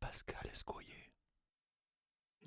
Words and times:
Pascal 0.00 0.50
Escoyer. 0.52 0.86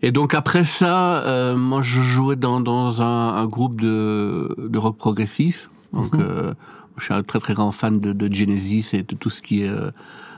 Et 0.02 0.12
donc 0.12 0.34
après 0.34 0.64
ça, 0.64 1.24
euh, 1.26 1.56
moi 1.58 1.82
je 1.82 2.02
jouais 2.02 2.36
dans, 2.36 2.62
dans 2.62 3.02
un, 3.02 3.36
un 3.36 3.46
groupe 3.48 3.80
de, 3.82 4.56
de 4.58 4.78
rock 4.78 4.98
progressif. 4.98 5.70
Donc 5.94 6.14
Mhm. 6.14 6.22
euh, 6.22 6.54
je 6.98 7.04
suis 7.06 7.14
un 7.14 7.24
très 7.24 7.40
très 7.40 7.54
grand 7.54 7.72
fan 7.72 8.00
de, 8.00 8.14
de 8.14 8.34
Genesis 8.34 8.90
et 8.94 9.04
de 9.04 9.16
tout 9.16 9.30
ce 9.30 9.42
qui 9.42 9.64
est 9.64 9.70
euh, 9.70 9.92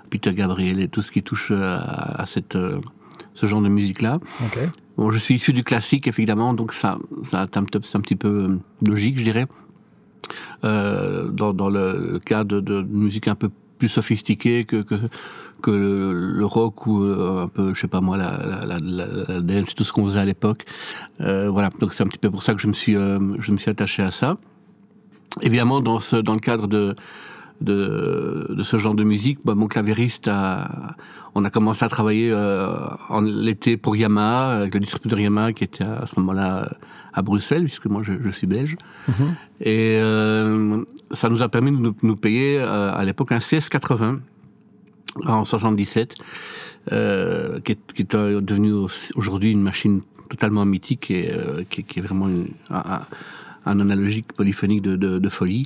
Peter 0.10 0.34
Gabriel 0.34 0.80
et 0.80 0.88
tout 0.88 1.02
ce 1.02 1.12
qui 1.12 1.22
touche 1.24 1.52
euh, 1.52 1.78
à, 1.78 2.22
à 2.22 2.26
cette, 2.26 2.56
euh, 2.56 2.80
ce 3.36 3.46
genre 3.46 3.62
de 3.62 3.70
musique-là. 3.70 4.20
Bon, 4.98 5.10
je 5.12 5.20
suis 5.20 5.36
issu 5.36 5.54
du 5.54 5.64
classique 5.64 6.08
évidemment, 6.08 6.54
donc 6.54 6.74
ça, 6.74 6.98
ça 7.24 7.46
c'est 7.52 7.58
un, 7.58 7.64
petit- 7.64 7.88
c'est 7.88 7.98
un 7.98 8.02
petit 8.02 8.16
peu 8.16 8.60
logique, 8.86 9.18
je 9.20 9.24
dirais. 9.24 9.48
Euh, 10.64 11.30
dans, 11.30 11.54
dans 11.54 11.70
le 11.70 12.20
cas 12.24 12.44
de, 12.44 12.60
de 12.60 12.82
musique 12.84 13.28
un 13.28 13.36
peu 13.36 13.50
plus 13.82 13.90
sophistiquée 13.90 14.64
que, 14.64 14.84
que, 14.84 14.96
que 15.64 15.72
le, 15.72 16.14
le 16.42 16.46
rock 16.46 16.86
ou 16.86 17.02
euh, 17.02 17.46
un 17.46 17.48
peu, 17.48 17.74
je 17.74 17.80
sais 17.82 17.88
pas 17.88 18.00
moi, 18.00 18.16
la, 18.16 18.32
la, 18.46 18.60
la, 18.70 18.78
la, 18.80 19.06
la 19.28 19.42
dance, 19.42 19.74
tout 19.74 19.84
ce 19.84 19.92
qu'on 19.92 20.06
faisait 20.06 20.20
à 20.20 20.26
l'époque. 20.26 20.66
Euh, 21.20 21.50
voilà, 21.50 21.72
donc 21.80 21.94
c'est 21.94 22.04
un 22.04 22.08
petit 22.08 22.20
peu 22.20 22.30
pour 22.30 22.44
ça 22.44 22.54
que 22.54 22.62
je 22.62 22.68
me 22.68 22.74
suis, 22.74 22.96
euh, 22.96 23.18
je 23.40 23.52
me 23.52 23.58
suis 23.58 23.72
attaché 23.72 24.04
à 24.04 24.12
ça. 24.12 24.38
Évidemment, 25.42 25.82
dans, 25.82 26.00
ce, 26.00 26.16
dans 26.18 26.36
le 26.36 26.40
cadre 26.40 26.68
de, 26.68 26.96
de, 27.60 28.54
de 28.60 28.64
ce 28.64 28.78
genre 28.78 28.94
de 28.94 29.04
musique, 29.04 29.40
bah, 29.44 29.56
mon 29.56 29.68
clavieriste 29.68 30.28
a, 30.28 30.96
on 31.34 31.44
a 31.44 31.50
commencé 31.50 31.84
à 31.84 31.90
travailler 31.90 32.30
euh, 32.32 32.68
en 33.10 33.22
l'été 33.22 33.78
pour 33.78 33.96
Yamaha, 33.96 34.58
avec 34.60 34.76
le 34.76 34.80
distributeur 34.80 35.20
Yamaha 35.20 35.54
qui 35.54 35.64
était 35.64 35.86
à 35.86 36.06
ce 36.06 36.20
moment-là 36.20 36.70
à 37.14 37.22
Bruxelles, 37.24 37.66
puisque 37.66 37.88
moi 37.88 38.04
je, 38.04 38.14
je 38.24 38.30
suis 38.30 38.48
belge. 38.48 38.76
Mhm. 39.08 39.36
Et 39.62 40.00
euh, 40.00 40.84
ça 41.14 41.30
nous 41.30 41.42
a 41.42 41.50
permis 41.50 41.72
de 41.72 41.94
nous, 42.02 42.16
payer 42.16 42.60
euh, 42.60 42.94
à 42.94 43.04
l'époque 43.06 43.32
un 43.32 43.40
CS80 43.40 44.20
en 45.26 45.46
77, 45.46 46.16
euh, 46.92 47.60
qui, 47.60 47.74
est, 47.74 48.16
devenu 48.16 48.72
au- 48.74 48.90
aujourd'hui 49.16 49.52
une 49.52 49.62
machine 49.62 50.02
totalement 50.30 50.66
mythique 50.66 51.12
et 51.12 51.32
euh, 51.32 51.64
qui, 51.70 51.82
est 51.82 52.02
vraiment 52.02 52.28
un, 52.70 53.80
analogique 53.80 54.32
polyphonique 54.34 54.82
de 54.82 55.30
folie. 55.30 55.66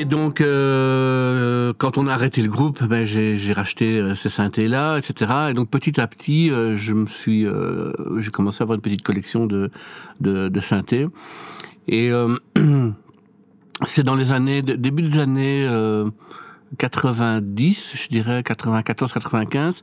Et 0.00 0.06
donc, 0.06 0.40
euh, 0.40 1.74
quand 1.76 1.98
on 1.98 2.06
a 2.06 2.14
arrêté 2.14 2.40
le 2.40 2.48
groupe, 2.48 2.82
ben, 2.82 3.04
j'ai 3.04 3.52
racheté 3.52 3.98
euh, 3.98 4.14
ces 4.14 4.30
synthés-là, 4.30 4.96
etc. 4.96 5.30
Et 5.50 5.52
donc, 5.52 5.68
petit 5.68 6.00
à 6.00 6.06
petit, 6.06 6.50
euh, 6.50 6.78
je 6.78 6.94
me 6.94 7.04
suis, 7.04 7.46
j'ai 8.16 8.30
commencé 8.30 8.62
à 8.62 8.64
avoir 8.64 8.76
une 8.76 8.80
petite 8.80 9.02
collection 9.02 9.44
de 9.44 9.70
de, 10.20 10.60
synthés. 10.60 11.04
Et 11.86 12.10
c'est 13.84 14.02
dans 14.02 14.14
les 14.14 14.32
années, 14.32 14.62
début 14.62 15.02
des 15.02 15.18
années 15.18 15.66
euh, 15.68 16.08
90, 16.78 17.92
je 18.02 18.08
dirais 18.08 18.42
94, 18.42 19.12
95, 19.12 19.82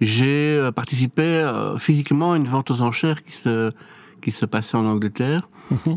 j'ai 0.00 0.70
participé 0.74 1.46
physiquement 1.78 2.32
à 2.32 2.38
une 2.38 2.48
vente 2.48 2.70
aux 2.70 2.80
enchères 2.80 3.22
qui 3.22 3.32
se 3.32 3.72
qui 4.20 4.30
se 4.30 4.46
passait 4.46 4.76
en 4.76 4.86
Angleterre 4.86 5.48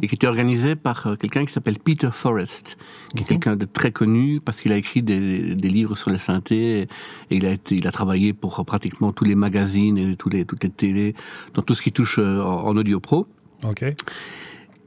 et 0.01 0.07
qui 0.07 0.15
était 0.15 0.27
organisée 0.27 0.75
par 0.75 1.07
euh, 1.07 1.15
quelqu'un 1.15 1.45
qui 1.45 1.51
s'appelle 1.51 1.79
Peter 1.79 2.09
Forrest, 2.11 2.77
qui 3.15 3.23
est 3.23 3.25
quelqu'un 3.25 3.55
de 3.55 3.65
très 3.65 3.91
connu 3.91 4.39
parce 4.39 4.61
qu'il 4.61 4.71
a 4.71 4.77
écrit 4.77 5.01
des, 5.01 5.55
des 5.55 5.69
livres 5.69 5.95
sur 5.95 6.09
les 6.09 6.17
synthés 6.17 6.81
et, 6.81 6.87
il 7.31 7.45
a 7.45 7.51
été, 7.51 7.75
il 7.75 7.87
a 7.87 7.91
travaillé 7.91 8.33
pour 8.33 8.63
pratiquement 8.65 9.11
tous 9.11 9.23
les 9.23 9.35
magazines 9.35 9.97
et 9.97 10.15
tous 10.15 10.29
les, 10.29 10.45
toutes 10.45 10.63
les 10.63 10.69
télés, 10.69 11.15
dans 11.53 11.61
tout 11.61 11.73
ce 11.73 11.81
qui 11.81 11.91
touche 11.91 12.19
euh, 12.19 12.41
en, 12.41 12.67
en 12.67 12.77
audio 12.77 12.99
pro. 12.99 13.27
Ok. 13.63 13.83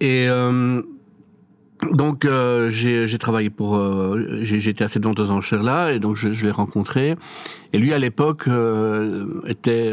Et 0.00 0.28
euh, 0.28 0.82
donc 1.92 2.24
euh, 2.24 2.70
j'ai 2.70 3.18
travaillé 3.18 3.50
pour, 3.50 3.76
euh, 3.76 4.40
j'étais 4.42 4.84
à 4.84 4.88
cette 4.88 5.04
vente 5.04 5.20
aux 5.20 5.30
enchères 5.30 5.62
là 5.62 5.92
et 5.92 5.98
donc 5.98 6.16
je, 6.16 6.32
je 6.32 6.44
l'ai 6.46 6.50
rencontré. 6.50 7.16
Et 7.72 7.78
lui 7.78 7.92
à 7.92 7.98
l'époque 7.98 8.48
euh, 8.48 9.40
était 9.46 9.92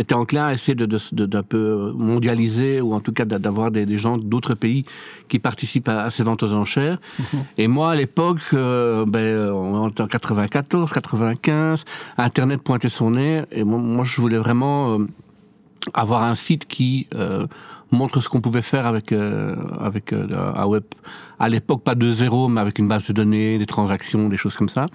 était 0.00 0.14
enclin 0.14 0.46
à 0.46 0.52
essayer 0.54 0.74
de 0.74 0.86
d'un 1.26 1.42
peu 1.42 1.92
mondialiser 1.94 2.80
ou 2.80 2.94
en 2.94 3.00
tout 3.00 3.12
cas 3.12 3.24
d'a- 3.24 3.38
d'avoir 3.38 3.70
des, 3.70 3.84
des 3.86 3.98
gens 3.98 4.16
d'autres 4.18 4.54
pays 4.54 4.84
qui 5.28 5.38
participent 5.38 5.88
à, 5.88 6.02
à 6.04 6.10
ces 6.10 6.22
ventes 6.22 6.42
aux 6.42 6.54
enchères. 6.54 6.98
Et 7.58 7.68
moi 7.68 7.92
à 7.92 7.94
l'époque, 7.94 8.40
euh, 8.54 9.04
ben 9.06 9.50
en 9.52 9.88
94, 9.90 10.90
95, 10.90 11.84
Internet 12.18 12.62
pointait 12.62 12.88
son 12.88 13.10
nez 13.12 13.42
et 13.52 13.62
moi, 13.64 13.78
moi 13.78 14.04
je 14.04 14.20
voulais 14.20 14.38
vraiment 14.38 14.98
euh, 14.98 15.06
avoir 15.94 16.22
un 16.22 16.34
site 16.34 16.64
qui 16.66 17.08
euh, 17.14 17.46
montre 17.90 18.20
ce 18.20 18.28
qu'on 18.28 18.40
pouvait 18.40 18.62
faire 18.62 18.86
avec 18.86 19.12
euh, 19.12 19.54
avec 19.80 20.12
euh, 20.12 20.26
un 20.54 20.66
web 20.66 20.84
à 21.38 21.48
l'époque 21.48 21.82
pas 21.82 21.94
de 21.94 22.12
zéro 22.12 22.48
mais 22.48 22.60
avec 22.60 22.78
une 22.78 22.86
base 22.88 23.06
de 23.08 23.12
données 23.12 23.58
des 23.58 23.66
transactions 23.66 24.28
des 24.28 24.36
choses 24.36 24.56
comme 24.56 24.68
ça 24.68 24.86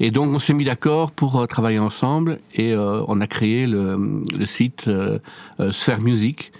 et 0.00 0.10
donc 0.10 0.34
on 0.34 0.38
s'est 0.38 0.54
mis 0.54 0.64
d'accord 0.64 1.12
pour 1.12 1.38
euh, 1.40 1.46
travailler 1.46 1.78
ensemble 1.78 2.40
et 2.54 2.72
euh, 2.72 3.02
on 3.06 3.20
a 3.20 3.26
créé 3.26 3.66
le, 3.66 4.22
le 4.38 4.46
site 4.46 4.88
euh, 4.88 5.18
Sphere 5.70 6.00
Music 6.00 6.52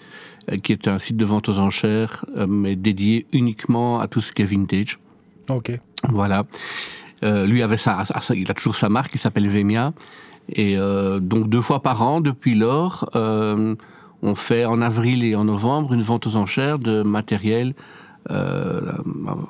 qui 0.62 0.72
est 0.72 0.88
un 0.88 0.98
site 0.98 1.16
de 1.16 1.24
vente 1.24 1.48
aux 1.48 1.58
enchères 1.58 2.24
mais 2.48 2.74
dédié 2.76 3.26
uniquement 3.32 4.00
à 4.00 4.08
tout 4.08 4.20
ce 4.20 4.32
qui 4.32 4.42
est 4.42 4.46
vintage 4.46 4.98
Ok. 5.48 5.78
voilà. 6.08 6.44
Euh, 7.22 7.44
lui 7.46 7.62
avait 7.62 7.76
sa, 7.76 8.04
sa- 8.04 8.34
il 8.34 8.50
a 8.50 8.54
toujours 8.54 8.76
sa 8.76 8.88
marque 8.88 9.12
qui 9.12 9.18
s'appelle 9.18 9.46
Vemia. 9.48 9.92
Et 10.52 10.76
euh, 10.78 11.20
donc 11.20 11.48
deux 11.48 11.60
fois 11.60 11.82
par 11.82 12.02
an, 12.02 12.20
depuis 12.20 12.54
lors, 12.54 13.10
euh, 13.14 13.74
on 14.22 14.34
fait 14.34 14.64
en 14.64 14.80
avril 14.80 15.22
et 15.24 15.34
en 15.34 15.44
novembre 15.44 15.92
une 15.92 16.02
vente 16.02 16.26
aux 16.26 16.36
enchères 16.36 16.78
de 16.78 17.02
matériel, 17.02 17.74
euh, 18.30 18.92
euh, 18.92 18.92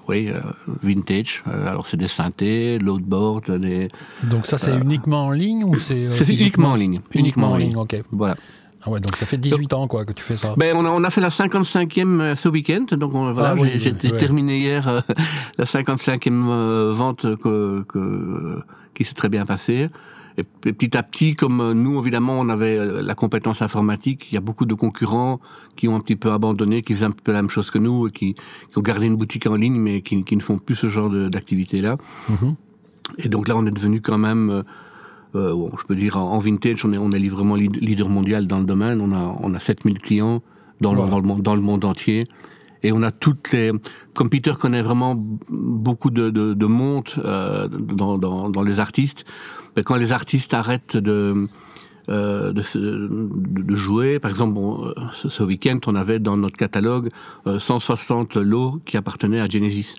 oui, 0.09 0.29
euh, 0.29 0.41
vintage. 0.83 1.43
Euh, 1.49 1.67
alors 1.67 1.87
c'est 1.87 1.97
des 1.97 2.09
synthés, 2.09 2.79
loadboard, 2.79 3.51
des. 3.59 3.89
Donc 4.25 4.47
ça, 4.47 4.59
c'est 4.59 4.77
uniquement 4.77 5.27
en 5.27 5.31
ligne 5.33 5.65
ou 5.65 5.79
c'est 5.79 6.07
euh, 6.07 6.11
C'est 6.13 6.29
uniquement 6.29 6.71
en 6.73 6.77
ligne. 6.77 7.01
Uniquement 7.15 7.53
en 7.53 7.57
ligne, 7.57 7.77
ok. 7.77 8.03
Voilà. 8.13 8.37
Ah 8.83 8.89
ouais, 8.89 9.01
donc 9.01 9.17
ça 9.17 9.27
fait 9.27 9.37
18 9.37 9.75
ans 9.75 9.87
quoi 9.89 10.07
que 10.07 10.13
tu 10.13 10.23
fais 10.23 10.37
ça. 10.37 10.55
Ben, 10.57 10.75
on, 10.75 10.87
a, 10.87 10.89
on 10.89 11.05
a 11.05 11.11
fait 11.11 11.21
la 11.21 11.29
55e 11.29 12.21
euh, 12.21 12.35
ce 12.35 12.49
week-end, 12.49 12.87
donc 12.97 13.15
on, 13.15 13.33
voilà, 13.33 13.51
Ah 13.51 13.55
oui, 13.55 13.73
j'ai 13.77 13.91
oui, 13.91 13.97
j'ai 14.03 14.11
ouais. 14.13 14.17
terminé 14.17 14.59
hier 14.59 14.89
euh, 14.89 15.01
la 15.59 15.65
55e 15.67 16.49
euh, 16.49 16.93
vente 16.95 17.37
que, 17.37 17.83
que, 17.83 18.61
qui 18.95 19.05
s'est 19.05 19.13
très 19.13 19.29
bien 19.29 19.45
passée. 19.45 19.89
Et, 20.39 20.43
et 20.67 20.73
petit 20.73 20.97
à 20.97 21.03
petit, 21.03 21.35
comme 21.35 21.61
euh, 21.61 21.75
nous, 21.75 22.01
évidemment, 22.01 22.39
on 22.39 22.49
avait 22.49 22.79
euh, 22.79 23.03
la 23.03 23.15
compétence 23.15 23.63
informatique, 23.63 24.29
il 24.31 24.35
y 24.35 24.39
a 24.39 24.41
beaucoup 24.41 24.65
de 24.65 24.75
concurrents 24.75 25.41
qui 25.77 25.89
ont 25.89 25.97
un 25.97 26.01
petit 26.01 26.17
peu 26.17 26.31
abandonné, 26.33 26.83
qui 26.83 26.95
faisaient 26.95 27.07
un 27.07 27.11
peu 27.11 27.33
la 27.33 27.43
même 27.43 27.51
chose 27.51 27.71
que 27.71 27.79
nous, 27.79 28.09
et 28.09 28.11
qui, 28.11 28.35
qui 28.35 28.79
ont 28.79 28.83
gardé 28.83 29.07
une 29.07 29.17
boutique 29.17 29.47
en 29.47 29.55
ligne, 29.57 29.79
mais 29.79 30.03
qui, 30.03 30.23
qui 30.25 30.37
ne 30.37 30.41
font 30.43 30.59
plus 30.59 30.77
ce 30.77 30.89
genre 30.89 31.11
d'activité-là. 31.11 31.97
Mhm. 32.29 32.55
Et 33.19 33.29
donc 33.29 33.49
là, 33.49 33.57
on 33.57 33.66
est 33.66 33.71
devenu 33.72 34.01
quand 34.01 34.19
même, 34.19 34.63
euh, 35.34 35.53
bon, 35.53 35.71
je 35.81 35.84
peux 35.87 35.97
dire, 35.97 36.16
en, 36.16 36.33
en 36.33 36.39
vintage, 36.39 36.84
on 36.84 36.93
est, 36.93 36.99
on 36.99 37.10
est 37.10 37.28
vraiment 37.28 37.57
lead- 37.57 37.81
leader 37.81 38.09
mondial 38.09 38.47
dans 38.47 38.59
le 38.59 38.65
domaine. 38.66 39.01
On 39.01 39.13
a, 39.13 39.37
on 39.41 39.53
a 39.54 39.60
7000 39.60 39.99
clients 39.99 40.43
dans, 40.81 40.95
le, 40.95 41.01
Wow. 41.01 41.09
dans, 41.09 41.19
le, 41.21 41.27
monde- 41.27 41.43
dans 41.43 41.54
le 41.57 41.60
monde 41.60 41.84
entier. 41.84 42.27
Et 42.82 42.92
on 42.92 43.03
a 43.03 43.10
toutes 43.10 43.53
les... 43.53 43.72
Comme 44.15 44.30
Peter 44.30 44.53
connaît 44.59 44.82
vraiment 44.82 45.15
beaucoup 45.48 46.10
de, 46.10 46.30
de, 46.30 46.54
de 46.54 46.66
montes 46.66 47.18
euh, 47.24 47.68
dans, 47.68 48.18
dans, 48.18 48.50
dans 48.50 48.62
les 48.62 48.80
artistes, 48.80 49.24
mais 49.77 49.82
quand 49.82 49.97
les 49.97 50.12
artistes 50.12 50.54
arrêtent 50.54 50.97
de... 50.97 51.47
euh, 52.09 52.53
de, 52.53 53.77
jouer. 53.77 54.18
Par 54.18 54.30
exemple, 54.30 54.54
bon, 54.54 54.84
euh, 54.84 54.94
ce, 55.12 55.28
ce 55.28 55.42
week-end, 55.42 55.78
on 55.86 55.94
avait 55.94 56.18
dans 56.18 56.36
notre 56.36 56.56
catalogue 56.56 57.09
euh, 57.47 57.59
160 57.59 58.36
lots 58.36 58.80
qui 58.84 58.97
appartenaient 58.97 59.41
à 59.41 59.48
Genesis. 59.48 59.94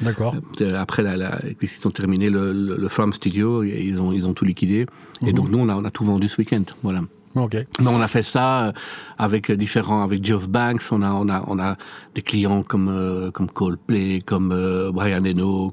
D'accord. 0.00 0.34
Après, 0.76 1.02
la, 1.02 1.40
ils 1.60 1.86
ont 1.86 1.90
terminé 1.90 2.30
le, 2.30 2.52
le, 2.52 2.76
le 2.76 2.88
Farm 2.88 3.12
Studio, 3.12 3.62
ils 3.62 4.00
ont, 4.00 4.12
ils 4.12 4.26
ont 4.26 4.34
tout 4.34 4.44
liquidé. 4.44 4.86
Et 5.26 5.32
donc, 5.32 5.50
nous, 5.50 5.58
on 5.58 5.68
a, 5.68 5.74
on 5.74 5.84
a 5.84 5.90
tout 5.90 6.04
vendu 6.04 6.28
ce 6.28 6.38
week-end. 6.38 6.62
Voilà. 6.82 7.02
Ok. 7.36 7.54
Mais 7.54 7.88
on 7.88 8.00
a 8.00 8.08
fait 8.08 8.22
ça 8.22 8.66
euh, 8.66 8.72
avec 9.18 9.52
différents, 9.52 10.02
avec 10.02 10.24
Geoff 10.24 10.48
Banks. 10.48 10.82
On 10.90 11.02
a, 11.02 11.12
on 11.12 11.28
a, 11.28 11.44
on 11.46 11.58
a 11.58 11.76
des 12.14 12.22
clients 12.22 12.62
comme, 12.62 12.88
euh, 12.88 13.30
comme 13.30 13.50
Coldplay, 13.50 14.20
comme 14.20 14.52
euh, 14.52 14.90
Brian 14.92 15.24
Eno. 15.24 15.70